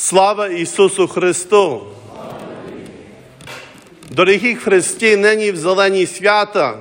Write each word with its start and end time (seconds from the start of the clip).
Слава 0.00 0.48
Ісусу 0.48 1.08
Христу! 1.08 1.86
Дорогі 4.10 4.54
Христі, 4.54 5.16
нині 5.16 5.50
в 5.52 5.56
зелені 5.56 6.06
свята 6.06 6.78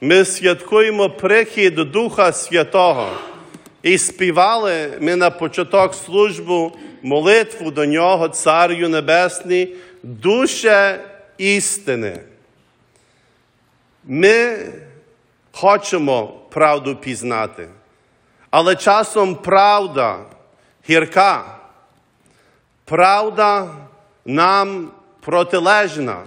ми 0.00 0.24
святкуємо 0.24 1.10
прихід 1.10 1.74
Духа 1.74 2.32
Святого 2.32 3.08
і 3.82 3.98
співали 3.98 4.92
ми 5.00 5.16
на 5.16 5.30
початок 5.30 5.94
службу 5.94 6.72
молитву 7.02 7.70
до 7.70 7.84
Нього, 7.84 8.28
Царю 8.28 8.88
Небесний, 8.88 9.76
душе 10.02 11.00
істини. 11.38 12.20
Ми 14.04 14.58
хочемо 15.52 16.26
правду 16.50 16.96
пізнати, 16.96 17.68
але 18.50 18.76
часом 18.76 19.34
правда 19.34 20.18
гірка, 20.88 21.55
правда 22.86 23.68
нам 24.24 24.92
протилежна. 25.20 26.24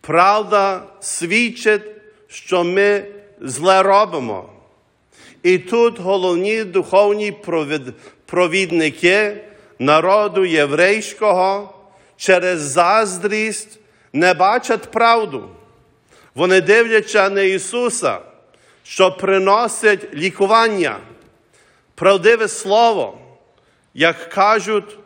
Правда 0.00 0.82
свідчить, 1.00 1.82
що 2.28 2.64
ми 2.64 3.04
зле 3.40 3.82
робимо. 3.82 4.50
І 5.42 5.58
тут 5.58 5.98
головні 5.98 6.64
духовні 6.64 7.36
провідники 8.26 9.44
народу 9.78 10.44
єврейського 10.44 11.74
через 12.16 12.60
заздрість 12.60 13.78
не 14.12 14.34
бачать 14.34 14.90
правду. 14.90 15.48
Вони 16.34 16.60
дивляться 16.60 17.30
на 17.30 17.42
Ісуса, 17.42 18.18
що 18.82 19.12
приносить 19.12 20.14
лікування, 20.14 20.98
правдиве 21.94 22.48
Слово, 22.48 23.18
як 23.94 24.28
кажуть 24.28 24.98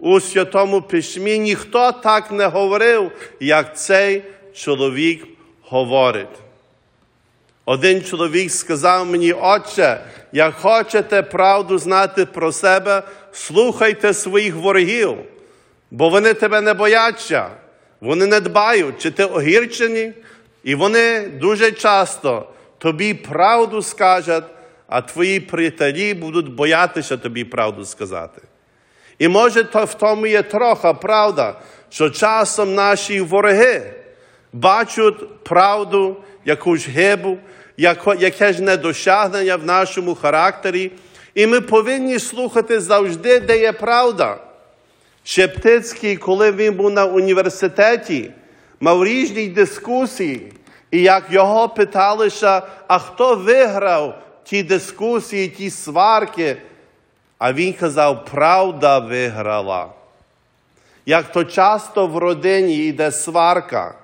у 0.00 0.20
Святому 0.20 0.82
Письмі, 0.82 1.38
ніхто 1.38 1.92
так 1.92 2.32
не 2.32 2.46
говорив, 2.46 3.12
як 3.40 3.78
цей 3.78 4.22
чоловік 4.54 5.26
говорить. 5.62 6.38
Один 7.64 8.04
чоловік 8.04 8.50
сказав 8.50 9.06
мені, 9.06 9.32
Отче, 9.32 10.00
як 10.32 10.54
хочете 10.54 11.22
правду 11.22 11.78
знати 11.78 12.26
про 12.26 12.52
себе, 12.52 13.02
слухайте 13.32 14.14
своїх 14.14 14.54
ворогів, 14.54 15.16
бо 15.90 16.08
вони 16.08 16.34
тебе 16.34 16.60
не 16.60 16.74
бояться, 16.74 17.50
вони 18.00 18.26
не 18.26 18.40
дбають, 18.40 18.98
чи 18.98 19.10
ти 19.10 19.24
огірчений, 19.24 20.12
і 20.64 20.74
вони 20.74 21.28
дуже 21.28 21.72
часто 21.72 22.48
тобі 22.78 23.14
правду 23.14 23.82
скажуть, 23.82 24.44
а 24.86 25.00
твої 25.00 25.40
приятелі 25.40 26.14
будуть 26.14 26.54
боятися 26.54 27.16
тобі 27.16 27.44
правду 27.44 27.84
сказати. 27.84 28.42
І 29.20 29.28
може 29.28 29.64
то 29.64 29.84
в 29.84 29.94
тому 29.94 30.26
є 30.26 30.42
трохи 30.42 30.94
правда, 31.02 31.60
що 31.90 32.10
часом 32.10 32.74
наші 32.74 33.20
вороги 33.20 33.82
бачать 34.52 35.44
правду, 35.44 36.16
якусь 36.44 36.88
гибу, 36.88 37.38
якесь 38.18 38.58
недосягнення 38.58 39.56
в 39.56 39.64
нашому 39.64 40.14
характері. 40.14 40.92
І 41.34 41.46
ми 41.46 41.60
повинні 41.60 42.18
слухати 42.18 42.80
завжди, 42.80 43.40
де 43.40 43.58
є 43.58 43.72
правда. 43.72 44.38
Шептицький, 45.24 46.16
коли 46.16 46.52
він 46.52 46.74
був 46.74 46.90
на 46.90 47.04
університеті, 47.04 48.30
мав 48.80 49.04
різні 49.04 49.46
дискусії, 49.46 50.52
і 50.90 51.02
як 51.02 51.24
його 51.30 51.68
питалися, 51.68 52.62
а 52.88 52.98
хто 52.98 53.34
виграв 53.34 54.22
ті 54.44 54.62
дискусії, 54.62 55.48
ті 55.48 55.70
сварки, 55.70 56.56
а 57.40 57.52
він 57.52 57.72
казав, 57.72 58.24
правда 58.24 58.98
виграла. 58.98 59.88
Як 61.06 61.32
то 61.32 61.44
часто 61.44 62.06
в 62.06 62.18
родині 62.18 62.76
йде 62.76 63.12
сварка, 63.12 63.94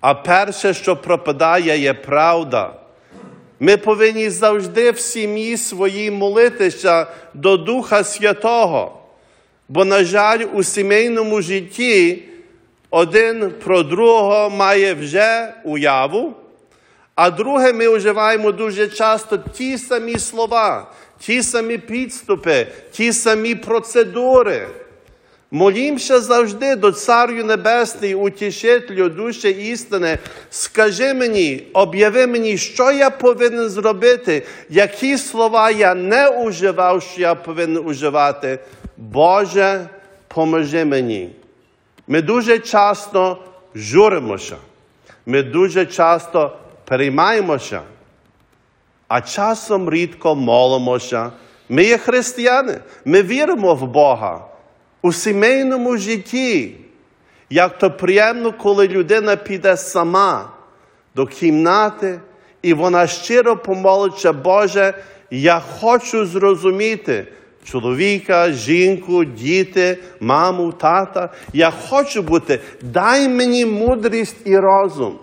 а 0.00 0.14
перше, 0.14 0.74
що 0.74 0.96
пропадає, 0.96 1.78
є 1.78 1.94
правда. 1.94 2.74
Ми 3.60 3.76
повинні 3.76 4.30
завжди 4.30 4.90
в 4.90 4.98
сім'ї 4.98 5.56
своїй 5.56 6.10
молитися 6.10 7.06
до 7.34 7.56
Духа 7.56 8.04
Святого. 8.04 9.02
Бо, 9.68 9.84
на 9.84 10.04
жаль, 10.04 10.44
у 10.54 10.62
сімейному 10.62 11.42
житті 11.42 12.22
один 12.90 13.52
про 13.64 13.82
другого 13.82 14.50
має 14.50 14.94
вже 14.94 15.54
уяву, 15.64 16.34
а 17.18 17.30
друге 17.30 17.72
ми 17.72 17.88
вживаємо 17.88 18.52
дуже 18.52 18.88
часто 18.88 19.38
ті 19.38 19.78
самі 19.78 20.18
слова, 20.18 20.90
ті 21.18 21.42
самі 21.42 21.78
підступи, 21.78 22.66
ті 22.92 23.12
самі 23.12 23.54
процедури. 23.54 24.68
Молімся 25.50 26.20
завжди 26.20 26.76
до 26.76 26.92
Царю 26.92 27.44
Небесний, 27.44 28.14
утішителю 28.14 29.08
душі 29.08 29.48
істини. 29.48 30.18
Скажи 30.50 31.14
мені, 31.14 31.66
об'яви 31.72 32.26
мені, 32.26 32.58
що 32.58 32.92
я 32.92 33.10
повинен 33.10 33.68
зробити, 33.68 34.42
які 34.70 35.18
слова 35.18 35.70
я 35.70 35.94
не 35.94 36.28
уживав, 36.28 37.02
що 37.02 37.20
я 37.20 37.34
повинен 37.34 37.86
уживати. 37.86 38.58
Боже, 38.96 39.86
поможи 40.28 40.84
мені. 40.84 41.30
Ми 42.08 42.22
дуже 42.22 42.58
часто 42.58 43.38
журимося, 43.74 44.56
ми 45.26 45.42
дуже 45.42 45.86
часто 45.86 46.52
переймаємося, 46.88 47.80
а 49.08 49.20
часом 49.20 49.90
рідко 49.90 50.34
молимося. 50.34 51.32
Ми 51.68 51.84
є 51.84 51.98
християни, 51.98 52.80
ми 53.04 53.22
віримо 53.22 53.74
в 53.74 53.86
Бога 53.86 54.46
у 55.02 55.12
сімейному 55.12 55.96
житті. 55.96 56.74
Як 57.50 57.78
то 57.78 57.90
приємно, 57.90 58.52
коли 58.52 58.88
людина 58.88 59.36
піде 59.36 59.76
сама 59.76 60.50
до 61.14 61.26
кімнати, 61.26 62.20
і 62.62 62.74
вона 62.74 63.06
щиро 63.06 63.56
помолиться, 63.56 64.32
Боже, 64.32 64.94
я 65.30 65.60
хочу 65.60 66.26
зрозуміти 66.26 67.26
чоловіка, 67.64 68.52
жінку, 68.52 69.24
діти, 69.24 69.98
маму, 70.20 70.72
тата. 70.72 71.32
Я 71.52 71.70
хочу 71.70 72.22
бути, 72.22 72.60
дай 72.82 73.28
мені 73.28 73.66
мудрість 73.66 74.36
і 74.44 74.58
розум. 74.58 75.18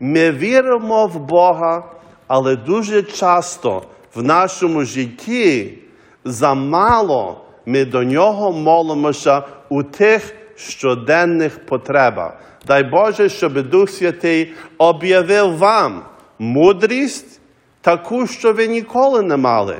Ми 0.00 0.30
віримо 0.30 1.06
в 1.06 1.20
Бога, 1.20 1.84
але 2.26 2.56
дуже 2.56 3.02
часто 3.02 3.82
в 4.14 4.22
нашому 4.22 4.84
житті 4.84 5.78
замало 6.24 7.40
ми 7.66 7.84
до 7.84 8.04
нього 8.04 8.52
молимося 8.52 9.42
у 9.68 9.82
тих 9.82 10.34
щоденних 10.56 11.66
потребах. 11.66 12.32
Дай 12.66 12.84
Боже, 12.84 13.28
щоб 13.28 13.70
Дух 13.70 13.90
Святий 13.90 14.52
об'явив 14.78 15.58
вам 15.58 16.02
мудрість, 16.38 17.40
таку, 17.80 18.26
що 18.26 18.52
ви 18.52 18.66
ніколи 18.66 19.22
не 19.22 19.36
мали, 19.36 19.76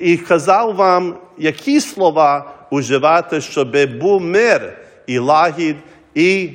і 0.00 0.16
казав 0.16 0.74
вам, 0.74 1.14
які 1.38 1.80
слова 1.80 2.54
уживати, 2.70 3.40
щоб 3.40 3.98
був 4.00 4.20
мир 4.20 4.78
і 5.06 5.18
лагід, 5.18 5.76
і 6.14 6.50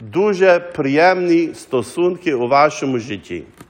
дуже 0.00 0.60
приємні 0.60 1.50
стосунки 1.54 2.34
у 2.34 2.48
вашому 2.48 2.98
житті. 2.98 3.42